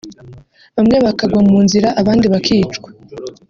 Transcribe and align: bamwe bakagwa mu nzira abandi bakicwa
bamwe 0.75 0.97
bakagwa 1.05 1.39
mu 1.47 1.57
nzira 1.65 1.87
abandi 2.01 2.25
bakicwa 2.33 2.89